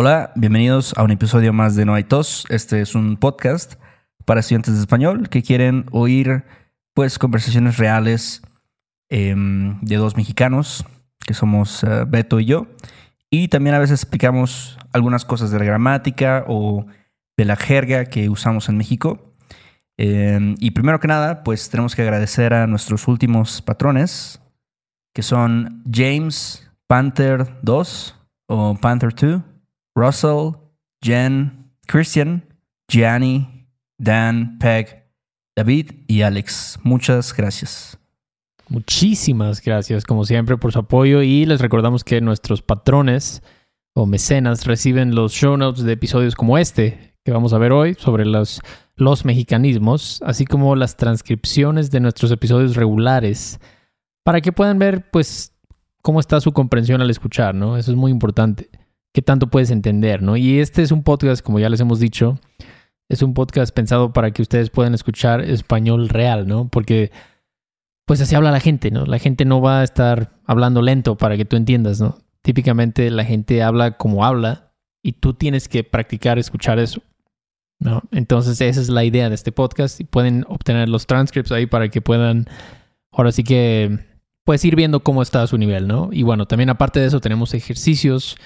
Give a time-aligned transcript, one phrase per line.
[0.00, 2.44] Hola, bienvenidos a un episodio más de No hay tos.
[2.50, 3.74] Este es un podcast
[4.24, 6.44] para estudiantes de español que quieren oír
[6.94, 8.42] pues conversaciones reales
[9.08, 10.84] em, de dos mexicanos,
[11.26, 12.68] que somos eh, Beto y yo.
[13.28, 16.86] Y también a veces explicamos algunas cosas de la gramática o
[17.36, 19.34] de la jerga que usamos en México.
[19.96, 24.40] Em, y primero que nada, pues tenemos que agradecer a nuestros últimos patrones,
[25.12, 28.14] que son James Panther 2
[28.46, 29.42] o Panther 2,
[29.98, 30.52] Russell,
[31.02, 32.44] Jen, Christian,
[32.88, 33.66] Gianni,
[33.98, 35.10] Dan, Peg,
[35.56, 36.78] David y Alex.
[36.84, 37.98] Muchas gracias.
[38.68, 43.42] Muchísimas gracias, como siempre, por su apoyo y les recordamos que nuestros patrones
[43.94, 47.94] o mecenas reciben los show notes de episodios como este que vamos a ver hoy
[47.94, 48.60] sobre los,
[48.94, 53.58] los mexicanismos, así como las transcripciones de nuestros episodios regulares,
[54.22, 55.52] para que puedan ver, pues,
[56.02, 57.76] cómo está su comprensión al escuchar, ¿no?
[57.76, 58.70] Eso es muy importante.
[59.14, 60.36] ¿Qué tanto puedes entender, no?
[60.36, 62.38] Y este es un podcast, como ya les hemos dicho,
[63.08, 66.68] es un podcast pensado para que ustedes puedan escuchar español real, ¿no?
[66.68, 67.10] Porque
[68.08, 69.04] pues así habla la gente, ¿no?
[69.04, 72.18] La gente no va a estar hablando lento para que tú entiendas, ¿no?
[72.42, 77.02] Típicamente la gente habla como habla y tú tienes que practicar escuchar eso,
[77.78, 78.02] ¿no?
[78.10, 81.90] Entonces esa es la idea de este podcast y pueden obtener los transcripts ahí para
[81.90, 82.46] que puedan,
[83.12, 83.98] ahora sí que,
[84.44, 86.08] pues ir viendo cómo está su nivel, ¿no?
[86.10, 88.38] Y bueno, también aparte de eso tenemos ejercicios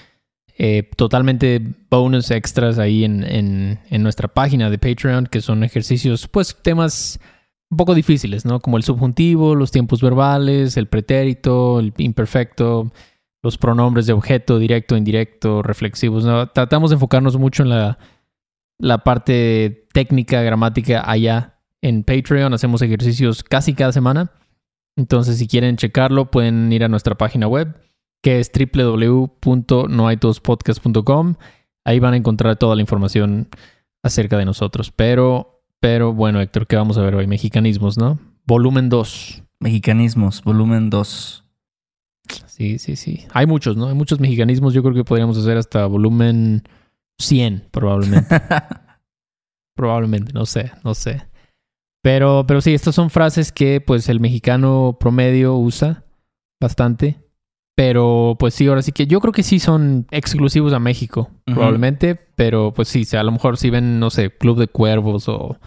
[0.58, 6.56] eh, totalmente bonus extras ahí en, en, nuestra página de Patreon, que son ejercicios, pues
[6.62, 7.20] temas
[7.70, 8.60] un poco difíciles, ¿no?
[8.60, 12.92] Como el subjuntivo, los tiempos verbales, el pretérito, el imperfecto,
[13.42, 16.24] los pronombres de objeto, directo, indirecto, reflexivos.
[16.24, 16.48] ¿no?
[16.50, 17.98] Tratamos de enfocarnos mucho en la,
[18.78, 22.54] la parte técnica, gramática allá en Patreon.
[22.54, 24.30] Hacemos ejercicios casi cada semana.
[24.96, 27.74] Entonces, si quieren checarlo, pueden ir a nuestra página web
[28.22, 31.34] que es www.noaitospodcast.com.
[31.84, 33.48] Ahí van a encontrar toda la información
[34.02, 34.92] acerca de nosotros.
[34.92, 37.26] Pero, pero bueno, Héctor, ¿qué vamos a ver hoy?
[37.26, 38.18] Mexicanismos, ¿no?
[38.46, 39.42] Volumen 2.
[39.60, 41.44] Mexicanismos, volumen 2.
[42.46, 43.26] Sí, sí, sí.
[43.32, 43.88] Hay muchos, ¿no?
[43.88, 44.74] Hay muchos mexicanismos.
[44.74, 46.62] Yo creo que podríamos hacer hasta volumen
[47.18, 48.40] 100, probablemente.
[49.76, 51.26] probablemente, no sé, no sé.
[52.02, 56.04] Pero, pero sí, estas son frases que pues el mexicano promedio usa
[56.60, 57.20] bastante.
[57.74, 62.16] Pero pues sí, ahora sí que yo creo que sí son exclusivos a México, probablemente.
[62.36, 65.58] Pero pues sí, a lo mejor si ven, no sé, Club de Cuervos o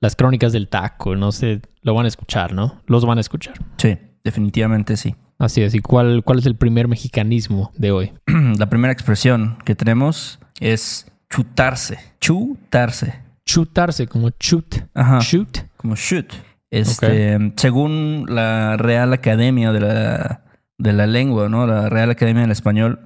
[0.00, 2.80] las Crónicas del Taco, no sé, lo van a escuchar, ¿no?
[2.86, 3.54] Los van a escuchar.
[3.76, 5.14] Sí, definitivamente sí.
[5.38, 5.74] Así es.
[5.74, 8.12] ¿Y cuál, cuál es el primer mexicanismo de hoy?
[8.58, 11.98] La primera expresión que tenemos es chutarse.
[12.20, 13.20] Chutarse.
[13.44, 14.76] Chutarse, como chut.
[14.94, 15.18] Ajá.
[15.20, 15.58] Shoot.
[15.76, 16.32] Como shoot.
[16.70, 20.43] Este, Según la Real Academia de la
[20.78, 21.66] de la lengua, ¿no?
[21.66, 23.00] La Real Academia del Español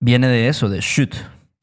[0.00, 1.14] viene de eso, de shoot.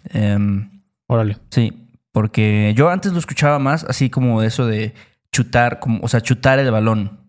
[0.05, 1.37] Em, Órale.
[1.49, 4.93] Sí, porque yo antes lo escuchaba más así como eso de
[5.31, 7.19] chutar, como, o sea, chutar el balón.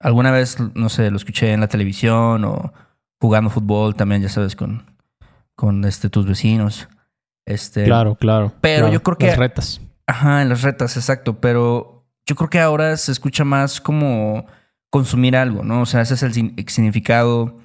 [0.00, 2.72] Alguna vez, no sé, lo escuché en la televisión o
[3.20, 4.84] jugando fútbol también, ya sabes, con,
[5.54, 6.88] con este, tus vecinos.
[7.44, 8.52] Este, claro, claro.
[8.60, 9.26] Pero yo creo que...
[9.26, 9.80] Las retas.
[10.06, 11.40] Ajá, en las retas, exacto.
[11.40, 14.46] Pero yo creo que ahora se escucha más como
[14.90, 15.82] consumir algo, ¿no?
[15.82, 17.56] O sea, ese es el significado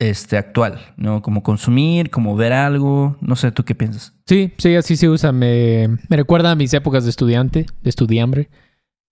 [0.00, 1.22] este, actual, ¿no?
[1.22, 3.16] Como consumir, como ver algo.
[3.20, 4.14] No sé, ¿tú qué piensas?
[4.26, 5.30] Sí, sí, así se usa.
[5.30, 8.50] Me, me recuerda a mis épocas de estudiante, de estudiambre,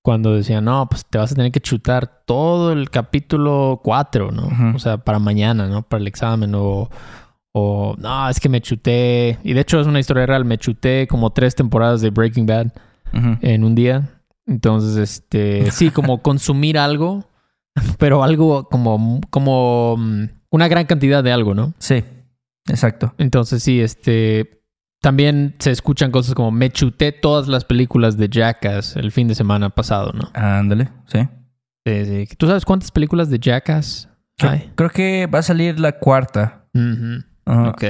[0.03, 4.75] cuando decían, no, pues te vas a tener que chutar todo el capítulo 4, ¿no?
[4.75, 5.83] O sea, para mañana, ¿no?
[5.83, 6.91] Para el examen o...
[7.53, 9.39] O, no, es que me chuté.
[9.43, 10.45] Y de hecho es una historia real.
[10.45, 12.73] Me chuté como tres temporadas de Breaking Bad
[13.41, 14.18] en un día.
[14.49, 17.29] Entonces, este, sí, como consumir algo,
[17.99, 21.75] pero algo como, como mm, una gran cantidad de algo, ¿no?
[21.79, 22.03] Sí,
[22.69, 23.15] exacto.
[23.19, 24.63] Entonces, sí, este,
[25.01, 29.35] también se escuchan cosas como me chuté todas las películas de Jackass el fin de
[29.35, 30.31] semana pasado, ¿no?
[30.35, 31.29] Ándale, sí.
[31.87, 32.37] Sí, sí.
[32.37, 34.09] ¿Tú sabes cuántas películas de Jackass
[34.41, 34.73] hay?
[34.75, 36.67] Creo que va a salir la cuarta.
[37.45, 37.85] Ok.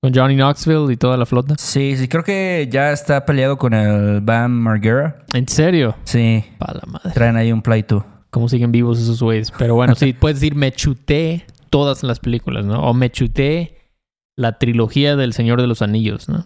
[0.00, 1.56] ¿Con Johnny Knoxville y toda la flota?
[1.58, 5.24] Sí, sí, creo que ya está peleado con el Bam Margera.
[5.32, 5.96] ¿En serio?
[6.04, 6.44] Sí.
[6.58, 7.10] Para la madre.
[7.12, 8.06] Traen ahí un pleito.
[8.30, 9.50] ¿Cómo siguen vivos esos güeyes?
[9.58, 12.80] Pero bueno, sí, puedes decir me chuté todas las películas, ¿no?
[12.82, 13.76] O me chuté
[14.36, 16.44] la trilogía del Señor de los Anillos, ¿no?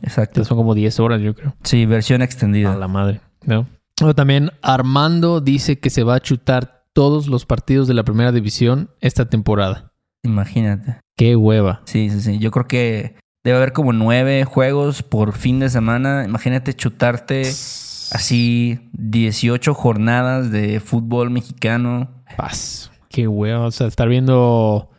[0.00, 0.44] Exacto.
[0.44, 1.54] son como 10 horas, yo creo.
[1.62, 2.72] Sí, versión extendida.
[2.72, 3.68] A la madre, ¿no?
[3.96, 8.32] Pero también Armando dice que se va a chutar todos los partidos de la primera
[8.32, 9.92] división esta temporada.
[10.24, 11.01] Imagínate.
[11.16, 11.82] Qué hueva.
[11.84, 12.38] Sí, sí, sí.
[12.38, 16.24] Yo creo que debe haber como nueve juegos por fin de semana.
[16.24, 22.24] Imagínate chutarte así 18 jornadas de fútbol mexicano.
[22.36, 22.90] Paz.
[23.08, 23.66] Qué hueva.
[23.66, 24.90] O sea, estar viendo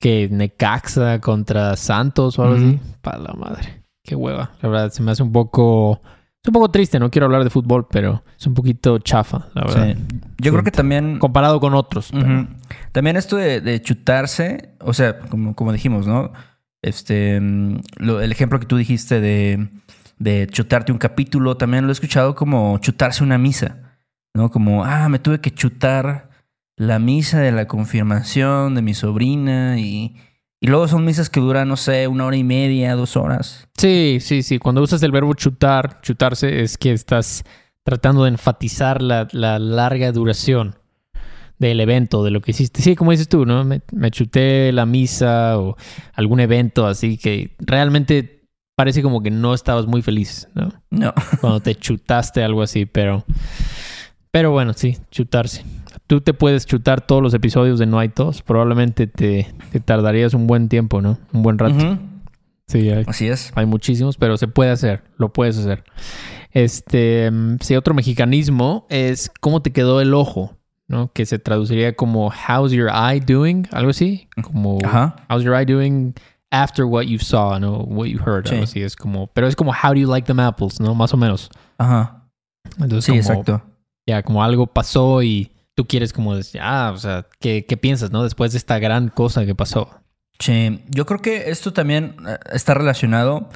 [0.00, 2.78] que Necaxa contra Santos o algo así.
[3.00, 3.84] Para la madre.
[4.02, 4.52] Qué hueva.
[4.62, 6.00] La verdad, se me hace un poco.
[6.46, 9.64] Es un poco triste, no quiero hablar de fútbol, pero es un poquito chafa, la
[9.64, 9.96] verdad.
[9.96, 10.18] Sí.
[10.38, 11.18] Yo creo que también.
[11.18, 12.12] Comparado con otros.
[12.92, 16.30] También esto de, de chutarse, o sea, como, como dijimos, ¿no?
[16.82, 19.68] Este, mm, lo- el ejemplo que tú dijiste de,
[20.20, 23.96] de chutarte un capítulo, también lo he escuchado como chutarse una misa,
[24.32, 24.48] ¿no?
[24.52, 26.30] Como, ah, me tuve que chutar
[26.76, 30.14] la misa de la confirmación de mi sobrina y,
[30.60, 33.68] y luego son misas que duran, no sé, una hora y media, dos horas.
[33.76, 34.58] Sí, sí, sí.
[34.58, 37.44] Cuando usas el verbo chutar, chutarse, es que estás
[37.84, 40.76] tratando de enfatizar la, la larga duración
[41.58, 42.82] del evento, de lo que hiciste.
[42.82, 43.64] Sí, como dices tú, ¿no?
[43.64, 45.76] Me, me chuté la misa o
[46.14, 48.36] algún evento así que realmente
[48.76, 50.72] parece como que no estabas muy feliz, ¿no?
[50.90, 51.14] No.
[51.40, 53.24] Cuando te chutaste algo así, pero...
[54.30, 55.64] Pero bueno, sí, chutarse.
[56.06, 58.42] Tú te puedes chutar todos los episodios de No hay tos.
[58.42, 61.18] Probablemente te, te tardarías un buen tiempo, ¿no?
[61.32, 61.98] Un buen rato.
[62.68, 63.52] Sí, hay, Así es.
[63.54, 65.84] hay muchísimos, pero se puede hacer, lo puedes hacer.
[66.52, 70.56] Este, mm, sí, otro mexicanismo es cómo te quedó el ojo,
[70.88, 71.12] ¿no?
[71.12, 75.16] Que se traduciría como how's your eye doing, algo así, como Ajá.
[75.28, 76.14] how's your eye doing
[76.50, 77.78] after what you saw, ¿no?
[77.80, 78.54] What you heard, Sí.
[78.54, 80.94] algo así, es como, pero es como how do you like them apples, ¿no?
[80.94, 81.50] Más o menos.
[81.78, 82.28] Ajá.
[82.80, 83.62] Entonces, Sí, como, exacto.
[84.06, 88.10] ya, como algo pasó y tú quieres como decir, ah, o sea, ¿qué, qué piensas,
[88.10, 88.24] no?
[88.24, 89.90] Después de esta gran cosa que pasó.
[90.40, 93.48] Sí, yo creo que esto también eh, está relacionado.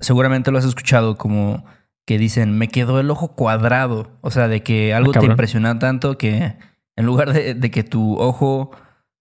[0.00, 1.64] Seguramente lo has escuchado como
[2.06, 4.12] que dicen, me quedó el ojo cuadrado.
[4.22, 5.32] O sea, de que algo te cabrón.
[5.32, 6.56] impresiona tanto que
[6.96, 8.70] en lugar de, de que tu ojo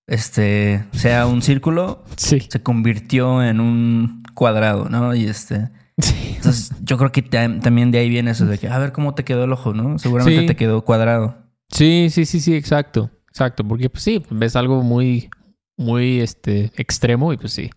[0.07, 2.39] este, sea un círculo, Sí.
[2.49, 5.13] se convirtió en un cuadrado, ¿no?
[5.15, 5.69] Y este...
[5.99, 6.33] Sí.
[6.35, 9.15] Entonces, yo creo que tam- también de ahí viene eso de que, a ver cómo
[9.15, 9.97] te quedó el ojo, ¿no?
[9.97, 10.45] Seguramente Sí.
[10.45, 11.35] te quedó cuadrado.
[11.69, 13.09] Sí, sí, sí, sí, exacto.
[13.29, 15.29] Exacto, porque pues sí, ves algo muy,
[15.77, 17.69] muy este, extremo y pues sí.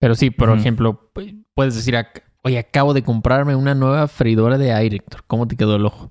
[0.00, 1.96] Pero sí, por ejemplo, pu- puedes decir,
[2.42, 5.22] oye, acabo de comprarme una nueva freidora de aire, Héctor.
[5.26, 6.10] ¿Cómo te quedó el ojo?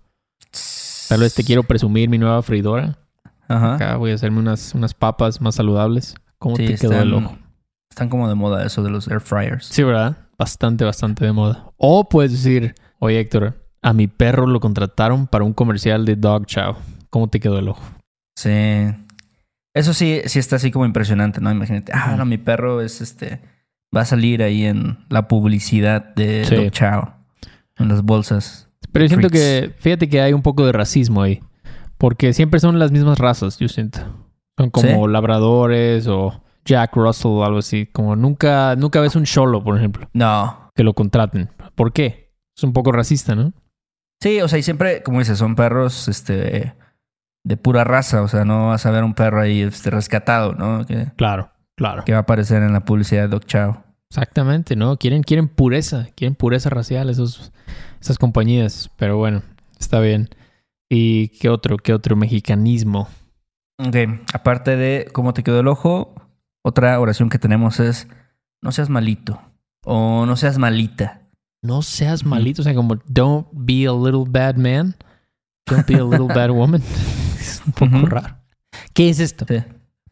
[1.09, 2.97] Tal vez te quiero presumir mi nueva freidora.
[3.47, 3.75] Ajá.
[3.75, 6.15] Acá voy a hacerme unas, unas papas más saludables.
[6.39, 7.37] ¿Cómo Sí, te quedó el ojo?
[7.89, 9.65] Están como de moda eso de los air fryers.
[9.67, 10.17] Sí, ¿verdad?
[10.37, 11.71] Bastante, bastante de moda.
[11.77, 16.45] O puedes decir, oye, Héctor, a mi perro lo contrataron para un comercial de Dog
[16.47, 16.75] Chow.
[17.13, 17.83] ¿Cómo te quedó el ojo?
[18.35, 18.49] Sí.
[19.75, 21.51] Eso sí, sí está así como impresionante, ¿no?
[21.51, 23.39] Imagínate, ah, no, mi perro es este.
[23.95, 26.71] Va a salir ahí en la publicidad de Sí.
[26.71, 27.11] Chow.
[27.77, 28.67] En las bolsas.
[28.91, 31.39] Pero yo siento que, fíjate que hay un poco de racismo ahí.
[31.99, 33.99] Porque siempre son las mismas razas, yo siento.
[34.57, 35.11] Son como ¿Sí?
[35.11, 37.85] labradores o Jack Russell o algo así.
[37.85, 40.71] Como nunca, nunca ves un cholo, por ejemplo, No.
[40.73, 41.51] que lo contraten.
[41.75, 42.33] ¿Por qué?
[42.57, 43.53] Es un poco racista, ¿no?
[44.19, 46.73] Sí, o sea, y siempre, como dices, son perros este
[47.43, 48.21] de pura raza.
[48.21, 50.85] O sea, no vas a ver un perro ahí este, rescatado, ¿no?
[50.85, 52.03] Que, Claro, claro.
[52.05, 53.77] que va a aparecer en la publicidad de Dog Chow.
[54.09, 54.97] Exactamente, ¿no?
[54.97, 57.51] Quieren, quieren pureza, quieren pureza racial esos,
[57.99, 58.91] esas compañías.
[58.97, 59.41] Pero bueno,
[59.79, 60.29] está bien.
[60.89, 63.07] ¿Y qué otro, qué otro mexicanismo?
[63.79, 63.95] Ok,
[64.33, 66.13] aparte de cómo te quedó el ojo,
[66.63, 68.07] otra oración que tenemos es
[68.61, 69.41] no seas malito
[69.83, 71.21] o no seas malita.
[71.63, 74.95] No seas malito, o sea, como don't be a little bad man,
[75.65, 76.83] don't be a little bad woman.
[77.43, 78.37] Es un poco raro.
[78.93, 79.45] ¿Qué es esto?
[79.47, 79.63] Sí.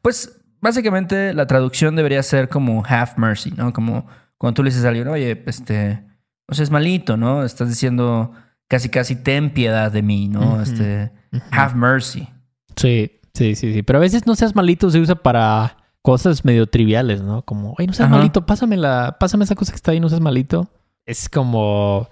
[0.02, 3.74] Pues básicamente la traducción debería ser como have mercy, ¿no?
[3.74, 4.08] Como
[4.38, 6.04] cuando tú le dices a alguien, oye, este,
[6.48, 7.44] no seas malito, ¿no?
[7.44, 8.32] Estás diciendo
[8.68, 10.62] casi casi ten piedad de mí, ¿no?
[10.62, 11.12] Este,
[11.52, 12.28] have mercy.
[12.76, 13.84] Sí, sí, sí, sí.
[13.84, 17.44] Pero a veces no seas malito se usa para cosas medio triviales, ¿no?
[17.44, 18.18] Como, ay, no seas Ajá.
[18.18, 20.70] malito, pásame la, pásame esa cosa que está ahí, no seas malito.
[21.06, 22.08] Es como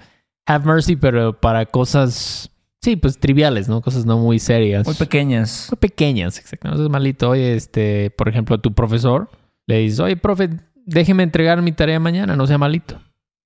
[0.46, 3.82] have mercy, pero para cosas, sí, pues triviales, ¿no?
[3.82, 4.86] Cosas no muy serias.
[4.86, 5.68] Muy pequeñas.
[5.72, 6.70] Muy pequeñas, exacto.
[6.70, 7.30] No seas malito.
[7.30, 9.30] Oye, este, por ejemplo, tu profesor
[9.68, 10.50] le dices, oye, profe,
[10.86, 13.00] déjeme entregar mi tarea mañana, no sea malito.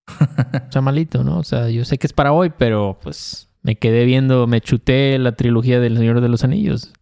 [0.08, 1.40] No sea malito, ¿no?
[1.40, 5.18] O sea, yo sé que es para hoy, pero pues me quedé viendo, me chuté
[5.20, 6.94] la trilogía del Señor de los Anillos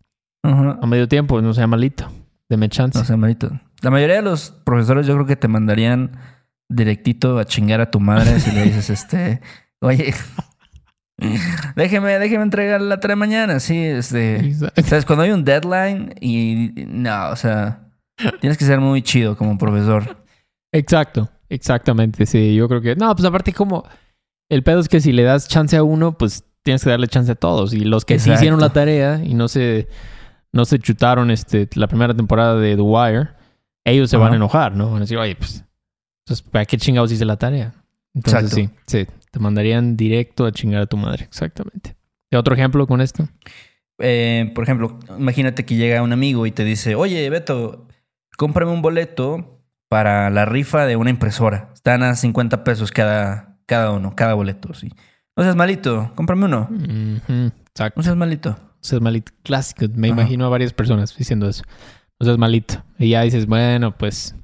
[0.43, 2.07] a medio tiempo, no sea malito.
[2.49, 2.97] Deme chance.
[2.97, 3.49] No seas malito.
[3.81, 6.17] La mayoría de los profesores yo creo que te mandarían
[6.69, 9.41] directito a chingar a tu madre si le dices, este,
[9.81, 10.13] oye,
[11.75, 13.59] déjeme, déjeme entregar la tarea mañana.
[13.59, 14.37] Sí, este...
[14.37, 14.81] Exacto.
[14.83, 15.05] ¿Sabes?
[15.05, 17.91] Cuando hay un deadline y no, o sea,
[18.39, 20.23] tienes que ser muy chido como profesor.
[20.71, 22.55] Exacto, exactamente, sí.
[22.55, 22.95] Yo creo que.
[22.95, 23.83] No, pues aparte, como.
[24.49, 27.31] El pedo es que si le das chance a uno, pues tienes que darle chance
[27.31, 27.73] a todos.
[27.73, 29.87] Y los que sí hicieron la tarea y no se,
[30.51, 33.29] no se chutaron este, la primera temporada de The Wire,
[33.85, 34.87] ellos se van a enojar, ¿no?
[34.87, 35.63] Van a decir, oye, pues,
[36.25, 37.73] entonces, ¿para qué chingados hice la tarea?
[38.13, 38.73] Entonces, Exacto.
[38.87, 39.07] sí, sí.
[39.31, 41.95] Te mandarían directo a chingar a tu madre, exactamente.
[42.29, 43.27] ¿Y otro ejemplo con esto?
[43.99, 47.87] Eh, por ejemplo, imagínate que llega un amigo y te dice, oye, Beto,
[48.37, 51.69] cómprame un boleto para la rifa de una impresora.
[51.73, 54.89] Están a 50 pesos cada, cada uno, cada boleto, sí.
[55.35, 56.67] No seas malito, cómprame uno.
[56.69, 57.97] Ujú, Exacto.
[57.99, 58.49] No seas malito.
[58.51, 59.31] No seas malito.
[59.43, 59.85] Clásico.
[59.95, 60.21] Me Ajá.
[60.21, 61.63] imagino a varias personas diciendo eso.
[62.19, 62.83] No seas malito.
[62.99, 64.35] Y ya dices, bueno, pues.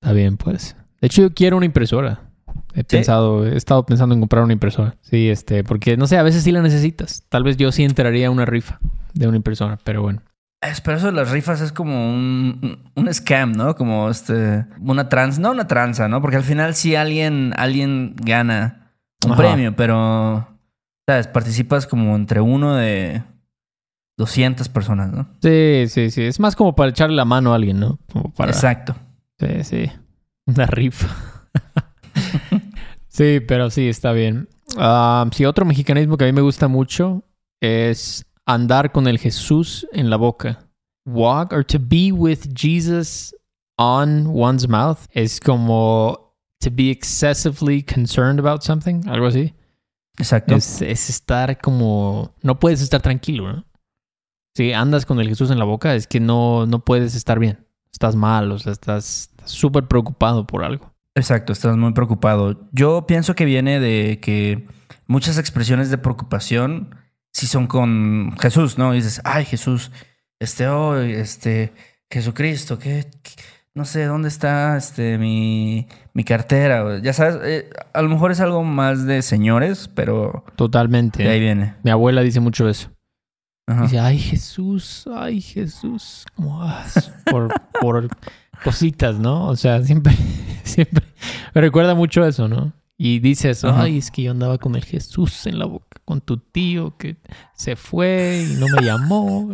[0.00, 0.76] Está bien, pues.
[1.00, 2.30] De hecho, yo quiero una impresora.
[2.74, 4.96] He pensado, he estado pensando en comprar una impresora.
[5.02, 7.22] Sí, este, porque no sé, a veces sí la necesitas.
[7.28, 8.78] Tal vez yo sí entraría a una rifa
[9.12, 10.22] de una impresora, pero bueno.
[10.60, 13.76] Es, pero eso de las rifas es como un, un- un scam, ¿no?
[13.76, 16.20] Como este, una trans, no una tranza, ¿no?
[16.22, 18.92] Porque al final sí alguien, alguien gana
[19.24, 19.42] un Ajá.
[19.42, 20.48] premio, pero,
[21.06, 21.28] ¿sabes?
[21.28, 23.22] Participas como entre uno de
[24.16, 25.28] 200 personas, ¿no?
[25.42, 26.22] Sí, sí, sí.
[26.22, 27.98] Es más como para echarle la mano a alguien, ¿no?
[28.12, 28.50] Como para.
[28.52, 28.96] Exacto.
[29.38, 29.90] Sí, sí.
[30.46, 31.08] Una rifa.
[33.14, 34.48] sí, pero sí, está bien.
[34.76, 37.22] Ah, sí, otro mexicanismo que a mí me gusta mucho
[37.60, 40.68] es andar con el Jesús en la boca.
[41.06, 43.34] Walk or to be with Jesus
[43.78, 49.54] on one's mouth es como to be excessively concerned about something, algo así.
[50.18, 50.54] Exacto.
[50.54, 52.34] Es, es estar como...
[52.42, 53.64] No puedes estar tranquilo, ¿no?
[54.56, 57.66] Si andas con el Jesús en la boca, es que no, no puedes estar bien.
[57.92, 60.93] Estás mal, o sea, estás estás súper preocupado por algo.
[61.14, 62.68] Exacto, estás muy preocupado.
[62.72, 64.66] Yo pienso que viene de que
[65.06, 66.96] muchas expresiones de preocupación
[67.32, 68.92] sí son con Jesús, ¿no?
[68.94, 69.92] Y dices, ay, Jesús,
[70.40, 71.72] este hoy, este,
[72.10, 73.30] Jesucristo, ¿qué, qué-
[73.76, 77.00] no sé, ¿dónde está este mi, mi cartera?
[77.00, 81.22] Ya sabes, eh, a lo mejor es algo más de señores, pero Totalmente.
[81.24, 81.74] de ahí viene.
[81.82, 82.90] Mi abuela dice mucho eso.
[83.66, 83.82] Ajá.
[83.82, 86.24] Dice, ay Jesús, ay Jesús.
[86.36, 86.84] Como, ah,
[87.30, 88.08] por, por
[88.62, 89.48] cositas, ¿no?
[89.48, 90.14] O sea, siempre,
[90.64, 91.04] siempre
[91.54, 92.72] me recuerda mucho eso, ¿no?
[92.96, 93.82] Y dice eso, Ajá.
[93.82, 97.16] ay, es que yo andaba con el Jesús en la boca, con tu tío que
[97.54, 99.50] se fue y no me llamó.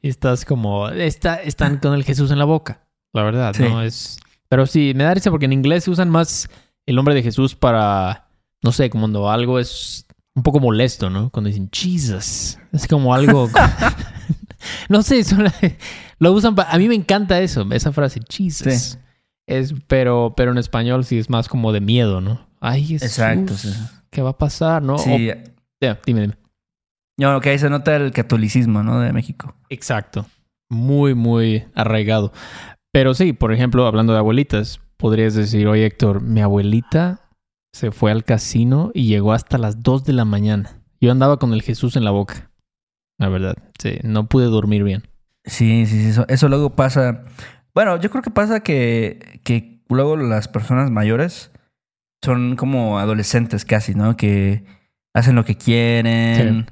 [0.00, 3.64] Y estás como, está, están con el Jesús en la boca, la verdad, Sí.
[3.64, 3.82] ¿no?
[3.82, 4.18] Es,
[4.48, 6.48] pero sí, me da risa porque en inglés usan más
[6.86, 8.28] el nombre de Jesús para,
[8.62, 11.28] no sé, como cuando algo es un poco molesto, ¿no?
[11.30, 12.56] Cuando dicen Jesus.
[12.72, 13.48] Es como algo.
[14.98, 15.22] no sé,
[16.18, 16.54] lo usan.
[16.54, 18.72] pa- A mí me encanta eso, esa frase, Jesus.
[18.74, 18.98] Sí.
[19.46, 22.46] Es, pero, pero en español sí es más como de miedo, ¿no?
[22.60, 23.08] Ay, Jesús.
[23.08, 23.72] Exacto, sí.
[24.10, 24.98] ¿Qué va a pasar, no?
[24.98, 25.50] Sí, O-
[26.06, 26.34] dime, dime.
[27.18, 29.00] no, que ahí se nota el catolicismo, ¿no?
[29.00, 29.54] De México.
[29.70, 30.26] Exacto.
[30.68, 32.32] Muy, muy arraigado.
[32.92, 37.28] Pero sí, por ejemplo, hablando de abuelitas, podrías decir, oye Héctor, mi abuelita
[37.72, 40.80] se fue al casino y llegó hasta las 2 de la mañana.
[41.00, 42.49] Yo andaba con el Jesús en la boca.
[43.20, 45.02] La verdad, sí, no pude dormir bien.
[45.44, 46.08] Sí, sí, sí.
[46.08, 47.24] Eso, eso luego pasa.
[47.74, 51.52] Bueno, yo creo que pasa que, que luego las personas mayores
[52.24, 54.16] son como adolescentes casi, ¿no?
[54.16, 54.64] Que
[55.14, 56.66] hacen lo que quieren,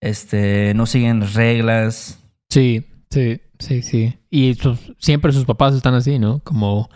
[0.00, 2.18] este, no siguen las reglas.
[2.48, 4.18] Sí, sí, sí, sí.
[4.30, 6.40] Y sus- siempre sus papás están así, ¿no?
[6.40, 6.88] Como...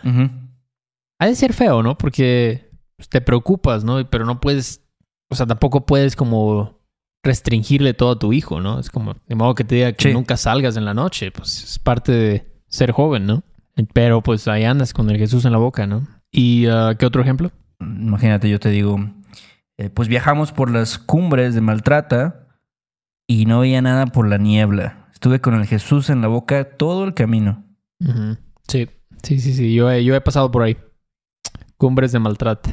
[1.19, 1.97] Ha de ser feo, ¿no?
[1.97, 4.09] Porque pues, te preocupas, ¿no?
[4.09, 4.81] Pero no puedes...
[5.29, 6.81] O sea, tampoco puedes como
[7.25, 8.79] restringirle todo a tu hijo, ¿no?
[8.79, 10.13] Es como, de modo que te diga que Sí.
[10.13, 13.43] nunca salgas en la noche, pues es parte de ser joven, ¿no?
[13.93, 16.07] Pero pues ahí andas con el Jesús en la boca, ¿no?
[16.31, 17.51] ¿Y ah, qué otro ejemplo?
[17.81, 18.97] Imagínate, yo te digo,
[19.77, 22.47] eh, pues viajamos por las cumbres de Maltrata
[23.27, 25.09] y no veía nada por la niebla.
[25.13, 27.65] Estuve con el Jesús en la boca todo el camino.
[28.67, 28.87] Sí,
[29.23, 29.73] sí, sí, sí.
[29.73, 30.77] Yo he, yo he pasado por ahí.
[31.77, 32.69] Cumbres de maltrato.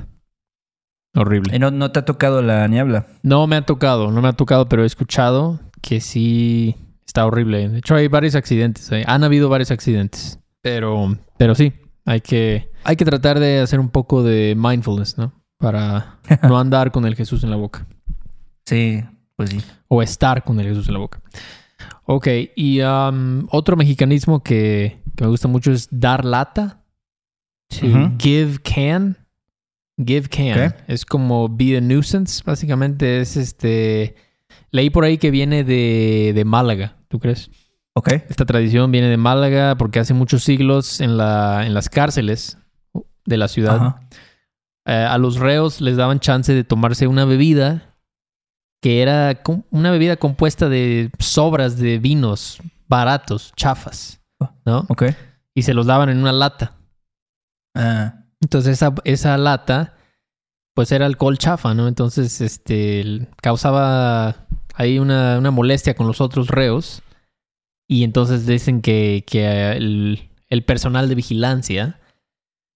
[1.15, 1.55] Horrible.
[1.55, 3.07] ¿Y no, no te ha tocado la niebla?
[3.23, 6.75] No me ha tocado, no me ha tocado, pero he escuchado que sí
[7.07, 7.69] está horrible.
[7.69, 8.91] De hecho, hay varios accidentes.
[8.93, 9.05] eh.
[9.07, 10.39] Han habido varios accidentes.
[10.63, 11.73] Pero, pero sí,
[12.07, 15.33] hay que, hay que tratar de hacer un poco de mindfulness, ¿no?
[15.59, 17.87] Para no andar con el Jesús en la boca.
[18.65, 19.05] Sí,
[19.37, 19.61] pues sí.
[19.89, 21.21] O estar con el Jesús en la boca.
[22.05, 26.79] Ok, y um, otro mexicanismo que, que me gusta mucho es dar lata.
[27.81, 29.17] To give can.
[30.07, 30.75] Give can.
[30.89, 33.21] Es como be a nuisance, básicamente.
[33.21, 34.17] Es este.
[34.71, 37.51] Leí por ahí que viene de, de Málaga, ¿tú crees?
[37.95, 38.13] Ok.
[38.29, 42.59] Esta tradición viene de Málaga porque hace muchos siglos en, la, en las cárceles
[43.27, 44.01] de la ciudad Ajá.
[44.87, 47.97] eh, a los reos les daban chance de tomarse una bebida
[48.81, 54.21] que era una bebida compuesta de sobras de vinos baratos, chafas,
[54.65, 54.87] ¿no?
[54.89, 55.05] Ok.
[55.55, 56.73] Y se los daban en una lata.
[57.77, 59.97] Ah, Entonces esa, esa lata,
[60.75, 61.89] pues era alcohol chafa, ¿no?
[61.89, 67.03] Entonces, este, causaba ahí una, una molestia con los otros reos.
[67.89, 72.01] Y entonces dicen que, que el, el personal de vigilancia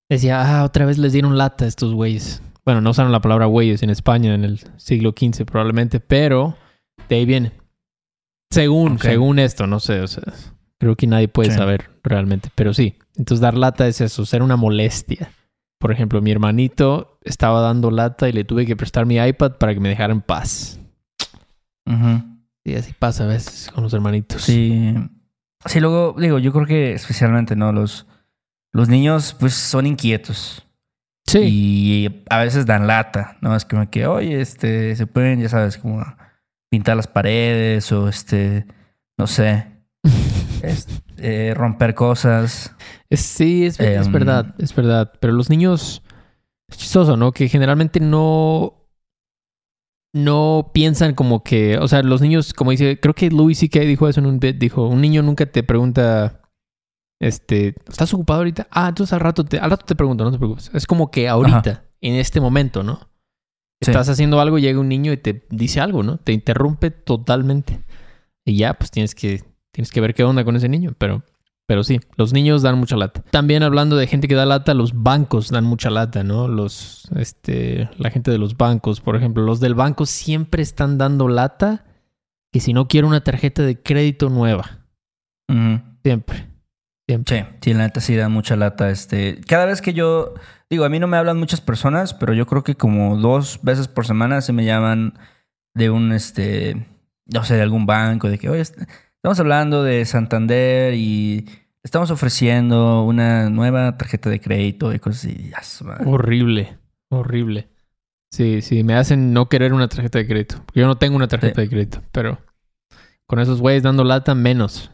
[0.09, 2.43] decía, ah, otra vez les dieron lata a estos güeyes.
[2.65, 6.57] Bueno, no usaron la palabra güeyes en España en el siglo XV probablemente, pero
[7.09, 7.53] de ahí viene.
[8.51, 10.23] Según, según esto, no sé, o sea,
[10.79, 11.57] creo que nadie puede Sí.
[11.57, 15.31] saber realmente, pero sí, Entonces dar lata es eso, ser una molestia.
[15.87, 19.73] Por ejemplo, mi hermanito estaba dando lata y le tuve que prestar mi iPad para
[19.73, 20.81] que me dejara en paz.
[21.89, 22.25] Ujú.
[22.65, 24.43] Y así pasa a veces con los hermanitos.
[24.43, 24.97] Sí.
[25.65, 27.71] Sí, luego, digo, yo creo que especialmente, ¿no?
[27.71, 28.09] Los,
[28.73, 30.67] los niños, pues, son inquietos.
[31.25, 31.39] Sí.
[31.45, 33.55] Y a veces dan lata, ¿no?
[33.55, 36.05] Es como que, oye, este, se pueden, ya sabes, como
[36.69, 38.67] pintar las paredes o este,
[39.17, 39.67] no sé,
[41.19, 42.75] eh, romper cosas.
[43.11, 45.13] Es- sí, es, es Em, verdad, es verdad.
[45.21, 46.03] Pero los niños,
[46.69, 47.33] es chistoso, ¿no?
[47.33, 48.89] Que generalmente no,
[50.15, 53.81] no piensan como que, o sea, los niños, como dice, creo que Louis C.K.
[53.81, 56.41] dijo eso en un bit, dijo, un niño nunca te pregunta,
[57.21, 58.67] este, ¿estás ocupado ahorita?
[58.71, 60.71] Ah, entonces al rato te, al rato te pregunto, no te preocupes.
[60.75, 63.09] Es como que ahorita, en este momento, ¿no?
[63.83, 63.91] Sí.
[63.91, 66.17] Estás haciendo algo, llega un niño y te dice algo, ¿no?
[66.17, 67.81] Te interrumpe totalmente.
[68.47, 71.23] Y ya, pues tienes que, tienes que ver qué onda con ese niño, pero...
[71.69, 73.23] Pero sí, los niños dan mucha lata.
[73.31, 76.47] También hablando de gente que da lata, los bancos dan mucha lata, ¿no?
[76.47, 81.29] Los, este, la gente de los bancos, por ejemplo, los del banco siempre están dando
[81.29, 81.85] lata
[82.53, 84.87] que si no quiero una tarjeta de crédito nueva.
[86.05, 86.47] Siempre.
[87.09, 87.39] Siempre.
[87.41, 88.91] Sí, sí, la neta sí da mucha lata.
[88.91, 90.35] Este, cada vez que yo,
[90.71, 93.89] digo, a mí no me hablan muchas personas, pero yo creo que como dos veces
[93.89, 95.15] por semana se me llaman
[95.75, 96.87] de un, este,
[97.27, 98.79] no sé, de algún banco, de que, oye, est-
[99.17, 101.49] estamos hablando de Santander y
[101.83, 105.85] estamos ofreciendo una nueva tarjeta de crédito y cosas así.
[105.85, 106.05] Madre.
[106.07, 106.79] Horrible.
[107.09, 107.69] Horrible.
[108.31, 110.65] Sí, sí, me hacen no querer una tarjeta de crédito.
[110.75, 111.61] Yo no tengo una tarjeta Sí.
[111.63, 112.39] de crédito, pero
[113.27, 114.91] con esos güeyes dando lata, menos.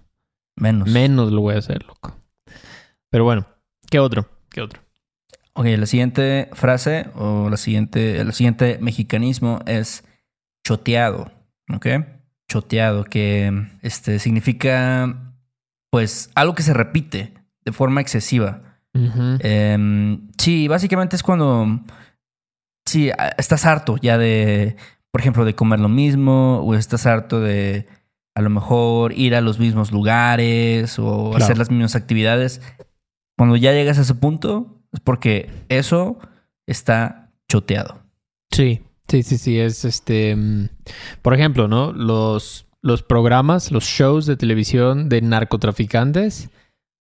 [0.57, 0.89] Menos.
[0.89, 2.17] Menos lo voy a hacer, loco.
[3.11, 3.47] Pero bueno,
[3.91, 4.29] ¿qué otro?
[4.51, 4.81] ¿Qué otro?
[5.55, 10.05] Ok, la siguiente frase o la siguiente, el siguiente mexicanismo es
[10.67, 11.31] choteado,
[11.75, 11.87] ¿ok?
[12.53, 15.33] Choteado, que este, significa
[15.91, 17.33] pues algo que se repite
[17.65, 18.61] de forma excesiva.
[18.95, 21.81] Em, sí, básicamente es cuando
[22.85, 24.77] sí, estás harto ya de,
[25.11, 27.87] por ejemplo, de comer lo mismo o estás harto de
[28.35, 31.45] a lo mejor ir a los mismos lugares o Claro.
[31.45, 32.61] hacer las mismas actividades.
[33.39, 36.19] Cuando ya llegas a ese punto es porque eso
[36.67, 38.03] está choteado.
[38.51, 39.59] Sí, sí, sí, sí.
[39.59, 40.35] Es este.
[40.37, 40.69] mm,
[41.23, 41.93] Por ejemplo, ¿no?
[41.93, 46.51] Los, los programas, los shows de televisión de narcotraficantes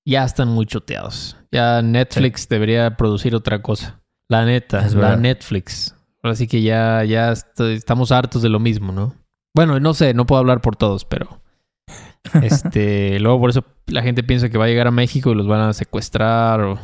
[0.06, 1.38] ya están muy choteados.
[1.52, 4.02] Ya Netflix debería producir otra cosa.
[4.30, 5.18] La neta, Es la verdad.
[5.20, 5.96] Netflix.
[6.24, 9.16] Así que ya, ya est- estamos hartos de lo mismo, ¿no?
[9.56, 11.42] Bueno, no sé, no puedo hablar por todos, pero.
[12.44, 15.48] Este, luego por eso la gente piensa que va a llegar a México y los
[15.48, 16.80] van a secuestrar o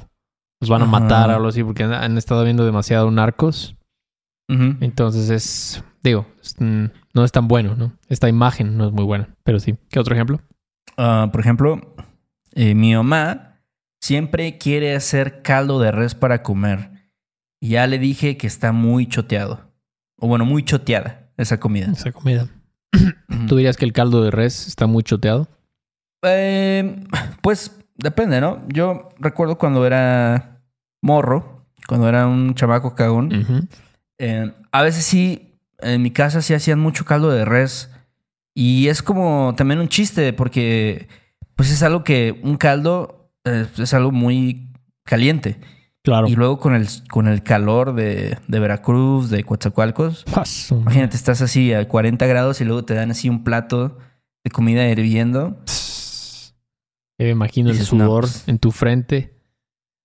[0.60, 3.76] los van a matar o algo así, porque han, han estado viendo demasiado narcos.
[4.50, 7.94] Entonces es, digo, es, mm, no es tan bueno, ¿no?
[8.08, 9.76] Esta imagen no es muy buena, pero sí.
[9.90, 10.40] ¿Qué otro ejemplo?
[10.96, 11.96] Ah, por ejemplo,
[12.54, 13.60] eh, mi mamá
[14.00, 16.92] siempre quiere hacer caldo de res para comer.
[17.60, 19.72] Y ya le dije que está muy choteado.
[20.18, 21.92] O bueno, muy choteada esa comida.
[21.92, 22.48] Esa comida.
[23.48, 25.48] ¿Tú dirías que el caldo de res está muy choteado?
[26.24, 27.04] Eh,
[27.42, 28.64] pues depende, ¿no?
[28.70, 30.62] Yo recuerdo cuando era
[31.02, 33.36] morro, cuando era un chamaco cagón.
[33.36, 33.68] Ujú.
[34.20, 37.92] Eh, a veces sí, en mi casa sí hacían mucho caldo de res.
[38.54, 41.08] Y es como también un chiste, porque
[41.56, 45.60] pues es algo que un caldo eh, es algo muy caliente.
[46.04, 46.28] Claro.
[46.28, 50.80] Y luego con el, con el calor de, de Veracruz, de Coatzacoalcos, Paso.
[50.80, 53.98] imagínate, estás así a 40 grados y luego te dan así un plato
[54.44, 55.62] de comida hirviendo.
[55.66, 56.56] Pss.
[57.20, 59.34] Ya me imagino el no, sudor pues, en tu frente.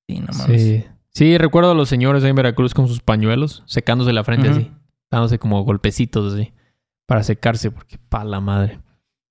[0.09, 0.63] Sí, no mames.
[0.63, 0.85] Sí.
[1.15, 4.71] Sí, recuerdo a los señores ahí en Veracruz con sus pañuelos, secándose la frente así,
[5.11, 6.53] dándose como golpecitos así,
[7.07, 8.81] para secarse, porque pa' la madre.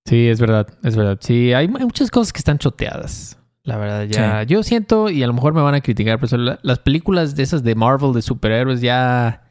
[0.06, 1.18] Sí, es verdad, es verdad.
[1.22, 3.38] Sí, hay, muchas cosas que están choteadas.
[3.64, 4.44] La verdad, ya.
[4.44, 7.44] Yo siento, y a lo mejor me van a criticar, pero la- las películas de
[7.44, 9.44] esas de Marvel de superhéroes ya,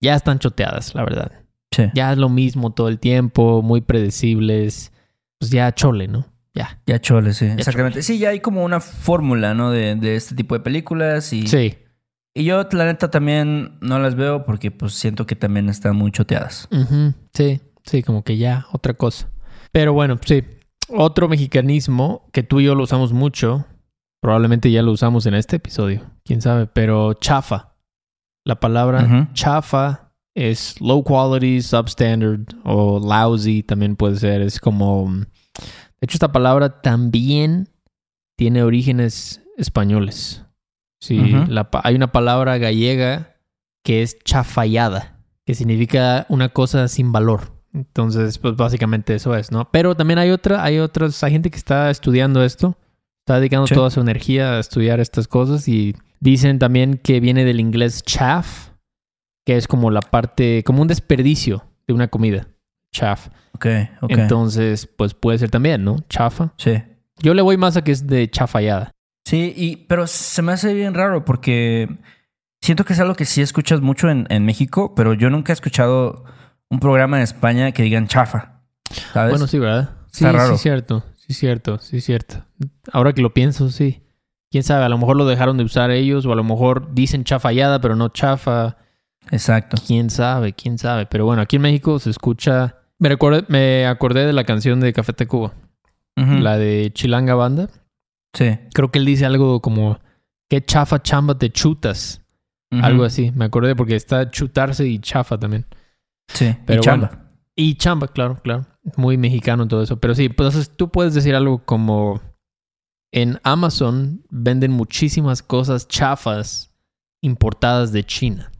[0.00, 1.32] ya están choteadas, la verdad.
[1.72, 1.84] Sí.
[1.94, 4.92] Ya es lo mismo todo el tiempo, muy predecibles.
[5.38, 6.26] Pues ya chole, ¿no?
[6.56, 6.80] Ya.
[6.86, 7.44] Ya chole, sí.
[7.44, 8.02] Exactamente.
[8.02, 9.70] Sí, ya hay como una fórmula, ¿no?
[9.70, 11.32] De, de este tipo de películas.
[11.32, 11.76] Y, Sí.
[12.34, 16.10] y yo, la neta, también no las veo porque pues siento que también están muy
[16.10, 16.68] choteadas.
[17.34, 19.28] Sí, sí, como que ya, otra cosa.
[19.70, 20.42] Pero bueno, sí.
[20.88, 23.66] Otro mexicanismo que tú y yo lo usamos mucho,
[24.22, 27.74] probablemente ya lo usamos en este episodio, quién sabe, pero chafa.
[28.44, 34.40] La palabra chafa es low quality, substandard o lousy también puede ser.
[34.40, 35.10] Es como...
[36.06, 37.68] De hecho, esta palabra también
[38.36, 40.44] tiene orígenes españoles.
[41.00, 43.34] Sí, la hay una palabra gallega
[43.82, 47.52] que es chafallada, que significa una cosa sin valor.
[47.72, 49.68] Entonces, pues básicamente eso es, ¿no?
[49.72, 52.78] Pero también hay otra, hay otras, hay gente que está estudiando esto,
[53.24, 53.74] Está dedicando Sí.
[53.74, 58.70] toda su energía a estudiar estas cosas y dicen también que viene del inglés chaff,
[59.44, 62.46] que es como la parte, como un desperdicio de una comida.
[62.96, 63.28] Chaff.
[63.52, 63.66] Ok,
[64.00, 64.10] ok.
[64.10, 65.96] Entonces, pues puede ser también, ¿no?
[66.08, 66.52] Chafa.
[66.56, 66.82] sí.
[67.18, 68.90] Yo le voy más a que es de chafallada.
[69.24, 71.88] Sí, y, pero se me hace bien raro porque
[72.60, 75.54] siento que es algo que sí escuchas mucho en, en México, pero yo nunca he
[75.54, 76.24] escuchado
[76.68, 78.60] un programa en España que digan chafa.
[79.14, 79.30] ¿Sabes?
[79.30, 79.90] Bueno, sí, ¿verdad?
[80.12, 80.56] Sí, Está raro.
[80.56, 81.04] sí, cierto.
[81.16, 81.78] Sí, cierto.
[81.78, 82.44] Sí, cierto.
[82.92, 84.02] Ahora que lo pienso, sí.
[84.50, 87.24] Quién sabe, a lo mejor lo dejaron de usar ellos o a lo mejor dicen
[87.24, 88.76] chafallada, pero no chafa.
[89.30, 89.76] Exacto.
[89.86, 91.06] Quién sabe, quién sabe.
[91.06, 92.76] Pero bueno, aquí en México se escucha.
[92.98, 95.52] Me, recordé, me acordé de la canción de Café Tacuba,
[96.16, 96.34] Ujú.
[96.40, 97.68] la de Chilanga Banda.
[98.34, 98.58] Sí.
[98.72, 99.98] Creo que él dice algo como:
[100.50, 102.22] ¿Qué chafa chamba te chutas?
[102.70, 103.32] Algo así.
[103.34, 105.64] Me acordé porque está chutarse y chafa también.
[106.28, 106.54] Sí.
[106.66, 107.30] Pero y chamba.
[107.54, 108.66] Y chamba, claro, claro.
[108.96, 109.98] Muy mexicano todo eso.
[109.98, 112.20] Pero sí, pues tú puedes decir algo como
[113.12, 116.70] en Amazon venden muchísimas cosas chafas
[117.22, 118.50] importadas de China.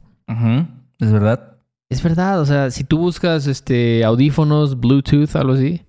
[0.99, 1.56] Es verdad.
[1.89, 5.85] Es verdad, o sea, si tú buscas este audífonos, Bluetooth, algo así,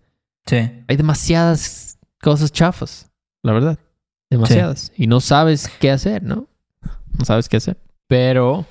[0.46, 0.56] Sí.
[0.56, 3.11] hay demasiadas cosas chafas,
[3.42, 3.78] la verdad.
[4.30, 4.92] Demasiadas.
[4.96, 6.46] Y no sabes qué hacer, ¿no?
[7.18, 7.78] No sabes qué hacer.
[8.06, 8.64] Pero,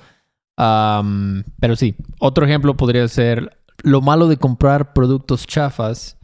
[0.56, 6.16] am, pero sí, otro ejemplo podría ser lo malo de comprar productos chafas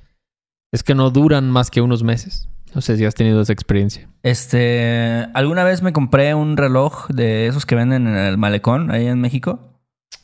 [0.72, 2.48] es que no duran más que unos meses.
[2.74, 4.08] No sé si has tenido esa experiencia.
[4.24, 9.06] Este, alguna vez me compré un reloj de esos que venden en el malecón ahí
[9.06, 9.73] en México.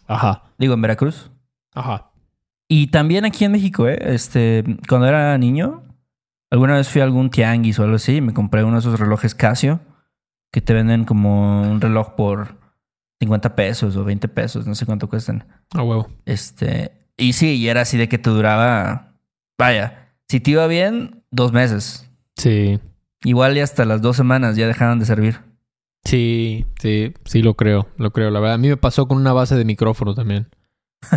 [0.06, 1.30] Ajá, Digo, en Veracruz.
[1.74, 2.06] ajá.
[2.68, 3.98] Y también aquí en México, ¿eh?
[4.00, 5.82] Este, cuando era niño,
[6.50, 8.98] alguna vez fui a algún tianguis o algo así y me compré uno de esos
[9.00, 9.80] relojes Casio
[10.52, 12.58] que te venden como un reloj por
[13.20, 15.46] 50 pesos o 20 pesos, no sé cuánto cuestan.
[15.74, 16.08] A huevo.
[16.26, 19.14] Este, y sí, y era así de que te duraba,
[19.58, 22.08] vaya, si te iba bien, dos meses.
[22.36, 22.78] Sí,
[23.22, 25.40] Igual y hasta las dos semanas ya dejaron de servir.
[26.04, 28.30] Sí, sí, sí lo creo, lo creo.
[28.30, 30.48] La verdad, a mí me pasó con una base de micrófono también.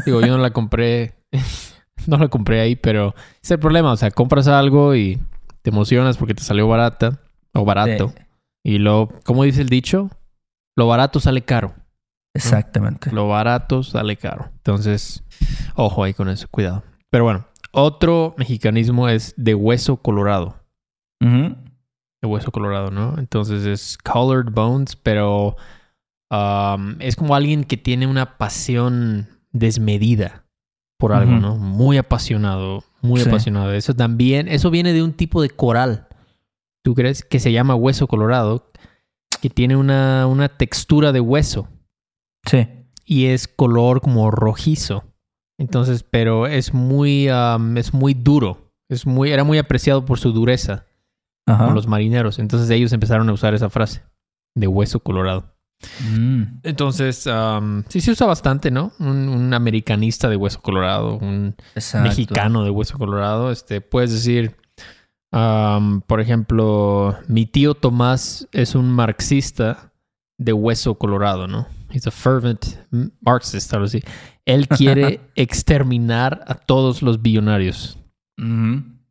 [0.05, 1.15] Digo, yo no la compré,
[2.07, 3.91] no la compré ahí, pero es el problema.
[3.91, 5.19] O sea, compras algo y
[5.61, 7.19] te emocionas porque te salió barata
[7.53, 8.09] o barato.
[8.15, 8.23] Sí,
[8.63, 10.09] Y lo, ¿cómo dice el dicho?
[10.75, 11.73] Lo barato sale caro.
[12.33, 13.11] exactamente.
[13.11, 14.49] Lo barato sale caro.
[14.57, 15.23] Entonces,
[15.75, 16.83] ojo ahí con eso, cuidado.
[17.11, 20.55] Pero bueno, otro mexicanismo es de hueso colorado.
[21.21, 21.55] Ujú.
[22.23, 23.15] De hueso colorado, ¿no?
[23.19, 25.57] Entonces es colored bones, pero
[26.31, 30.45] um, es como alguien que tiene una pasión desmedida
[30.97, 31.33] por algo.
[31.33, 31.57] ¿no?
[31.57, 33.27] Muy apasionado, muy Sí.
[33.27, 33.73] apasionado.
[33.73, 36.07] Eso también, eso viene de un tipo de coral.
[36.81, 37.23] ¿Tú crees?
[37.25, 38.71] Que se llama hueso colorado,
[39.41, 41.67] que tiene una, una textura de hueso.
[42.45, 42.67] Sí.
[43.05, 45.03] y es color como rojizo.
[45.57, 48.71] Entonces, pero es muy, am, es muy duro.
[48.89, 50.85] Es muy, era muy apreciado por su dureza
[51.45, 51.65] Ajá.
[51.65, 52.39] por los marineros.
[52.39, 54.03] Entonces ellos empezaron a usar esa frase
[54.55, 55.53] de hueso colorado.
[56.11, 56.43] Mm.
[56.63, 58.93] Entonces, am, sí se usa bastante, ¿no?
[58.99, 62.07] Un, un americanista de hueso colorado, un Exacto.
[62.07, 63.51] mexicano de hueso colorado.
[63.51, 64.55] Este, puedes decir,
[65.31, 69.91] am, por ejemplo, mi tío Tomás es un marxista
[70.37, 71.67] de hueso colorado, ¿no?
[71.89, 72.65] He's a fervent
[73.21, 74.01] Marxist, algo así.
[74.45, 77.99] Él quiere exterminar a todos los billonarios.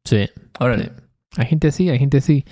[0.04, 0.28] Sí.
[0.58, 0.92] Órale.
[1.36, 2.44] Hay gente así, hay gente así.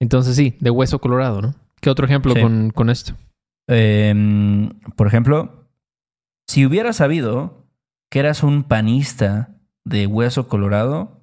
[0.00, 1.54] Entonces sí, de hueso colorado, ¿no?
[1.80, 2.40] ¿Qué otro ejemplo Sí.
[2.40, 3.14] con, con esto?
[3.68, 5.66] Em, por ejemplo,
[6.46, 7.66] si hubiera sabido
[8.10, 9.50] que eras un panista
[9.84, 11.20] de hueso colorado,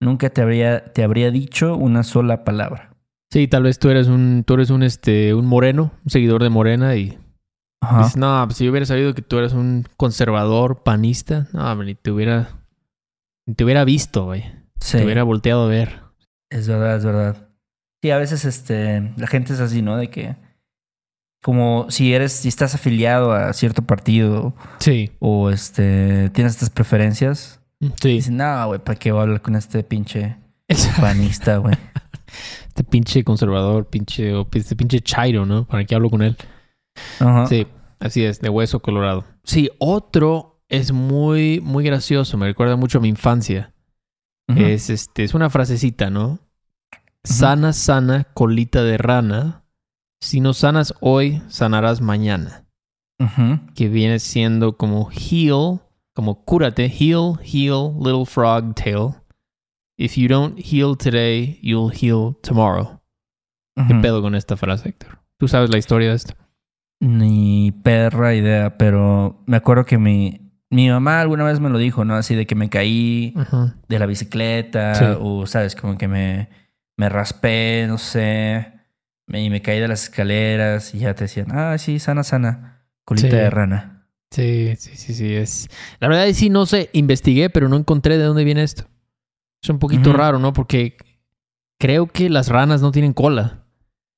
[0.00, 2.94] nunca te habría, te habría dicho una sola palabra.
[3.30, 6.48] Sí, tal vez tú eres un, tú eres un, este, un moreno, un seguidor de
[6.48, 7.18] Morena y
[7.80, 7.98] Ajá.
[7.98, 11.94] dices, no, pues si yo hubiera sabido que tú eres un conservador, panista, no, ni
[11.94, 12.48] te hubiera,
[13.46, 14.44] ni te hubiera visto, güey.
[14.80, 16.00] Sí, Te hubiera volteado a ver.
[16.50, 17.48] Es verdad, es verdad.
[18.02, 19.96] Sí, a veces este, la gente es así, ¿no?
[19.96, 20.36] De que
[21.42, 27.60] como si eres, si estás afiliado a cierto partido Sí, o este, tienes estas preferencias,
[28.00, 28.08] sí.
[28.08, 30.36] dicen, no, güey, ¿para qué voy a hablar con este pinche
[31.00, 31.74] panista, güey?
[32.68, 35.66] Este pinche conservador, pinche, o este pinche chairo, ¿no?
[35.66, 36.36] ¿Para qué hablo con él?
[37.18, 37.46] Ajá.
[37.46, 37.66] Sí,
[37.98, 39.24] así es, de hueso colorado.
[39.42, 43.72] Sí, otro es muy, muy gracioso, me recuerda mucho a mi infancia.
[44.48, 46.38] Es este, es una frasecita, ¿no?
[47.22, 49.64] Sana, sana, colita de rana.
[50.20, 52.66] Si no sanas hoy, sanarás mañana.
[53.74, 55.80] Que viene siendo como heal,
[56.14, 59.14] como cúrate, heal, heal, little frog tail.
[59.98, 63.00] If you don't heal today, you'll heal tomorrow.
[63.86, 65.20] ¿Qué pedo con esta frase, Héctor?
[65.38, 66.34] ¿Tú sabes la historia de esto?
[67.00, 72.04] Ni perra idea, pero me acuerdo que mi, mi mamá alguna vez me lo dijo,
[72.04, 72.14] ¿no?
[72.14, 73.74] Así de que me caí Ajá.
[73.88, 75.04] de la bicicleta Sí.
[75.20, 75.74] o, ¿sabes?
[75.76, 76.48] Como que me,
[76.96, 78.72] me raspé, no sé,
[79.26, 82.84] me, y me caí de las escaleras y ya te decían, ah, sí, sana, sana,
[83.04, 83.36] colita Sí.
[83.36, 83.94] de rana.
[84.30, 85.34] Sí, sí, sí, sí.
[85.34, 85.68] Es...
[86.00, 88.84] La verdad es que sí, no sé, investigué, pero no encontré de dónde viene esto.
[89.62, 90.52] Es un poquito raro, ¿no?
[90.52, 90.96] Porque
[91.80, 93.64] creo que las ranas no tienen cola.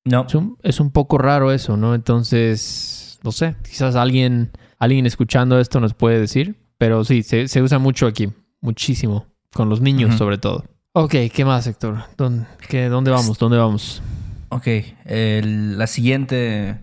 [0.05, 1.95] No, Es un, es un poco raro eso, ¿no?
[1.95, 7.63] Entonces, no sé, quizás alguien, alguien escuchando esto nos puede decir, pero sí, se, se
[7.63, 10.65] usa mucho aquí, muchísimo, con los niños sobre todo.
[10.93, 11.99] Ok, ¿qué más, Héctor?
[12.17, 13.39] ¿Dónde, qué- ¿Dónde vamos?
[13.39, 14.03] ¿Dónde vamos?
[14.49, 14.67] ok.
[15.05, 16.81] El- la siguiente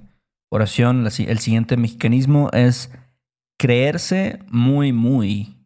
[0.50, 2.90] oración, la el siguiente mexicanismo es
[3.60, 5.58] creerse muy, muy.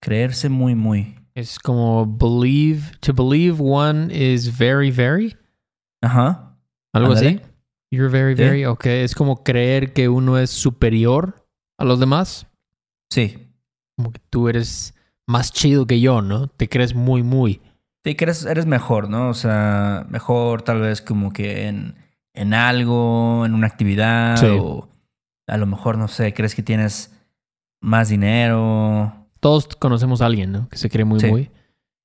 [0.00, 1.16] Creerse muy, muy.
[1.34, 5.36] Es como believe, to believe one is very, very,
[6.02, 6.56] Ajá.
[6.94, 7.40] algo así.
[7.90, 8.42] You're very, Sí.
[8.42, 8.86] very, ok.
[8.86, 11.45] Es como creer que uno es superior
[11.78, 12.46] a los demás.
[13.10, 13.38] Sí.
[13.96, 14.94] Como que tú eres
[15.26, 16.48] más chido que yo, ¿no?
[16.48, 17.60] Te crees muy, muy.
[18.04, 19.28] Sí, que eres, eres mejor, ¿no?
[19.28, 21.96] O sea, mejor tal vez como que en,
[22.34, 24.46] en algo, en una actividad, Sí.
[24.48, 24.88] o
[25.48, 27.12] a lo mejor, no sé, crees que tienes
[27.82, 29.12] más dinero.
[29.40, 30.68] todos conocemos a alguien, ¿no?
[30.68, 31.26] Que se cree muy, Sí.
[31.28, 31.50] muy.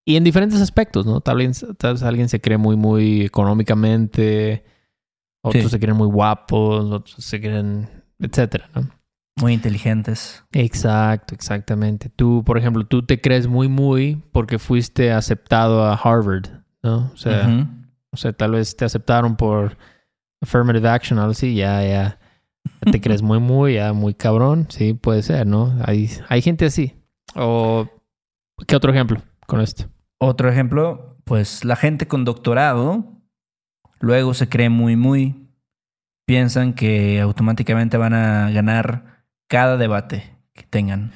[0.05, 1.21] Y en diferentes aspectos, ¿no?
[1.21, 4.63] Tal vez, tal vez alguien se cree muy, muy económicamente,
[5.43, 5.69] otros Sí.
[5.69, 8.89] se creen muy guapos, otros se creen, etcétera, ¿no?
[9.41, 10.43] Muy inteligentes.
[10.51, 12.09] Exacto, exactamente.
[12.09, 16.47] Tú, por ejemplo, tú te crees muy, muy porque fuiste aceptado a Harvard,
[16.83, 17.11] ¿no?
[17.11, 17.67] O sea,
[18.11, 19.77] o sea tal vez te aceptaron por
[20.41, 22.19] affirmative action, algo así, ya, ya.
[22.85, 24.67] Ya Te crees muy, muy, ya muy cabrón.
[24.69, 25.75] Sí, puede ser, ¿no?
[25.85, 26.93] Hay, hay gente así.
[27.35, 27.89] O,
[28.67, 29.85] ¿qué otro ejemplo con esto?
[30.19, 33.23] Otro ejemplo, pues la gente con doctorado
[33.99, 35.47] luego se cree muy, muy.
[36.27, 39.10] Piensan que automáticamente van a ganar
[39.51, 41.11] cada debate que tengan.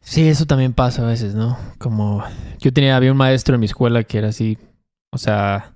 [0.00, 1.58] Sí, eso también pasa a veces, ¿no?
[1.78, 2.22] Como
[2.60, 4.56] yo tenía, había un maestro en mi escuela que era así,
[5.12, 5.74] o sea,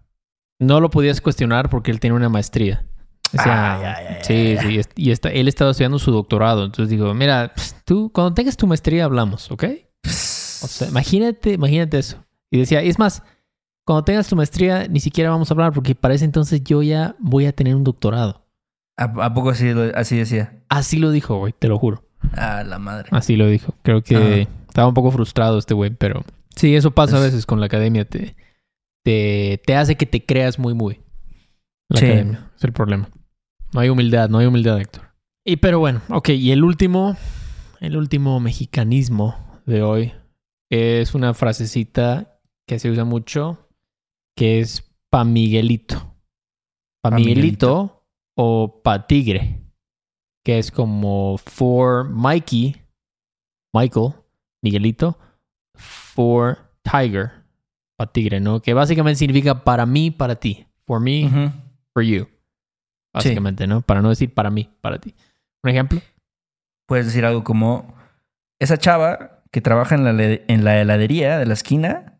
[0.60, 2.86] no lo podías cuestionar porque él tenía una maestría.
[3.36, 6.64] Ay, ay, ay, sí, ay, sí, est- y está, él estaba estudiando su doctorado.
[6.64, 9.64] Entonces digo, mira, pss, tú cuando tengas tu maestría hablamos, ¿ok?
[10.04, 12.24] O sea, imagínate, imagínate eso.
[12.50, 13.22] Y decía, es más,
[13.84, 17.16] cuando tengas tu maestría ni siquiera vamos a hablar porque para ese entonces yo ya
[17.18, 18.46] voy a tener un doctorado.
[18.96, 20.63] ¿A, a poco así, así decía?
[20.76, 22.04] Así lo dijo, güey, te lo juro.
[22.32, 23.08] Ah, la madre.
[23.12, 23.74] Así lo dijo.
[23.82, 24.50] Creo que Ajá.
[24.68, 26.24] estaba un poco frustrado este güey, pero
[26.56, 28.04] sí, eso pasa a Es- veces con la academia.
[28.04, 28.34] Te,
[29.04, 31.00] te, te hace que te creas muy, muy.
[31.88, 32.06] La Sí.
[32.06, 33.08] academia, es el problema.
[33.72, 35.04] No hay humildad, no hay humildad, Héctor.
[35.44, 37.16] Y pero bueno, ok, y el último,
[37.80, 40.12] el último mexicanismo de hoy
[40.70, 43.68] es una frasecita que se usa mucho,
[44.36, 45.96] que es pa Miguelito.
[47.02, 49.60] Pa Pa Miguelito o pa Tigre,
[50.44, 52.76] que es como for Mikey,
[53.72, 54.12] Michael,
[54.62, 55.18] Miguelito,
[55.74, 57.32] for Tiger,
[57.96, 58.60] pa Tigre, ¿no?
[58.60, 60.66] Que básicamente significa para mí, para ti.
[60.86, 61.30] For me,
[61.94, 62.28] for you.
[63.12, 63.80] Básicamente, ¿no?
[63.80, 65.14] Para no decir para mí, para ti.
[65.62, 66.00] Un ejemplo.
[66.86, 67.94] Puedes decir algo como,
[68.60, 70.10] esa chava que trabaja en la,
[70.46, 72.18] en la heladería de la esquina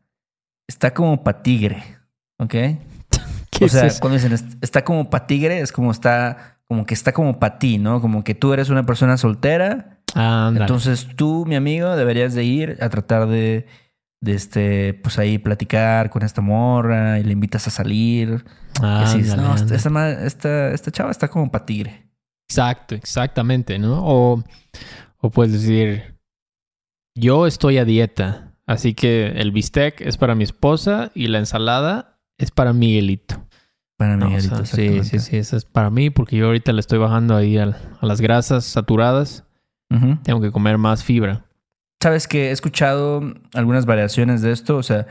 [0.68, 1.82] está como pa' tigre,
[2.38, 2.52] ¿ok?
[3.50, 6.86] ¿Qué o sea, es cuando dicen "est- está como pa' tigre, es como está, como
[6.86, 8.00] que está como pa' ti, ¿no?
[8.00, 12.78] Como que tú eres una persona soltera, Ah, entonces tú, mi amigo, deberías de ir
[12.80, 13.66] a tratar de,
[14.20, 18.44] de este, pues ahí platicar con esta morra y le invitas a salir.
[18.80, 22.08] y así dices, Ándale, no, esta, esta ma- esta- esta chava está como pa' tigre.
[22.48, 24.00] Exacto, exactamente, ¿no?
[24.06, 24.44] O,
[25.18, 26.14] o puedes decir,
[27.16, 32.18] yo estoy a dieta, así que el bistec es para mi esposa y la ensalada
[32.38, 33.43] es para Miguelito.
[33.96, 36.72] Para No, o Miguelito, sea, sí, sí, sí, eso es para mí porque yo ahorita
[36.72, 39.44] le estoy bajando ahí al- a las grasas saturadas.
[40.24, 41.44] Tengo que comer más fibra.
[42.02, 43.22] Sabes que he escuchado
[43.54, 44.76] algunas variaciones de esto.
[44.76, 45.06] O sea,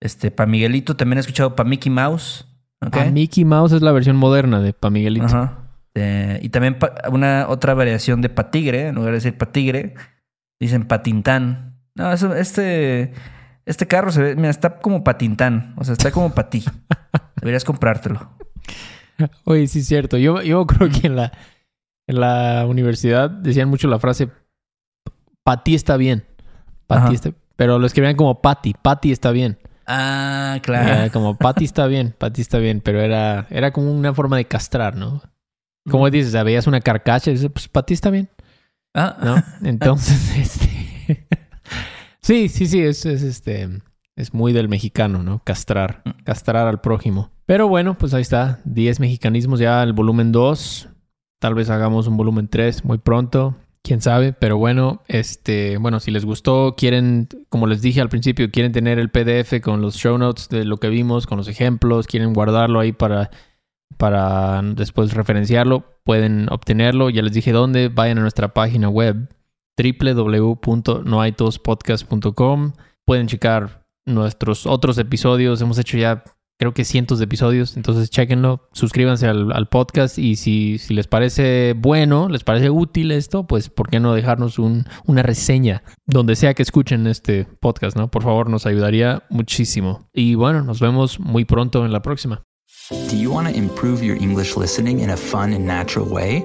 [0.00, 2.46] este, para Miguelito también he escuchado para Mickey Mouse.
[2.80, 2.90] ¿ok?
[2.92, 5.26] Pa Mickey Mouse es la versión moderna de pa Miguelito.
[5.26, 5.58] Ajá.
[5.96, 9.46] Eh, y también pa- una otra variación de pa tigre, en lugar de decir pa
[9.46, 9.94] tigre,
[10.60, 11.74] dicen patintán.
[11.96, 13.12] No, eso, este,
[13.66, 15.74] este carro se ve, mira, está como patintán.
[15.76, 16.64] O sea, está como para ti.
[17.36, 18.30] Deberías comprártelo.
[19.44, 20.16] Oye, sí es cierto.
[20.16, 21.32] Yo, yo creo que en la,
[22.08, 24.28] en la universidad decían mucho la frase
[25.44, 26.24] para ti está bien.
[26.86, 27.08] Pa' Ajá.
[27.08, 28.74] ti está- pero lo escribían como Patty.
[28.74, 29.58] Patty está bien.
[29.86, 31.12] Ah, Era claro.
[31.12, 32.80] como Patty está bien, Patty está bien.
[32.80, 35.20] Pero era, era como una forma de castrar, ¿no?
[35.90, 38.28] Como dices, veías una carcacha y dices, pues Patty está bien,
[38.94, 39.42] Ah, ¿no?
[39.68, 41.26] Entonces, este.
[42.22, 43.68] Sí, sí, sí, es, es este.
[44.16, 45.40] Es muy del mexicano, ¿no?
[45.44, 46.02] Castrar.
[46.24, 47.30] Castrar al prójimo.
[47.46, 48.60] Pero bueno, pues ahí está.
[48.64, 50.88] 10 mexicanismos ya el volumen 2.
[51.40, 53.56] Tal vez hagamos un volumen 3 muy pronto.
[53.82, 58.50] quién sabe, pero bueno, este, bueno, si les gustó, quieren, como les dije al principio,
[58.50, 62.06] quieren tener el PDF con los show notes de lo que vimos, con los ejemplos,
[62.06, 63.30] quieren guardarlo ahí para,
[63.96, 67.08] para después referenciarlo, pueden obtenerlo.
[67.10, 69.28] Ya les dije dónde, vayan a nuestra página web
[69.82, 72.72] www.noaitospodcast.com.
[73.04, 75.60] Pueden checar nuestros otros episodios.
[75.60, 76.22] Hemos hecho ya
[76.60, 81.74] creo que cientos de episodios, entonces chequenlo, suscríbanse al, podcast y si, si, les parece
[81.74, 86.52] bueno, les parece útil esto, pues ¿por qué no dejarnos un, una reseña donde sea
[86.52, 88.10] que escuchen este podcast, ¿no?
[88.10, 90.10] Por favor, nos ayudaría muchísimo.
[90.12, 92.42] Y bueno, nos vemos muy pronto en la próxima.
[92.90, 96.44] Do you want to improve your English in a fun and natural way?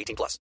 [0.01, 0.39] 18 plus.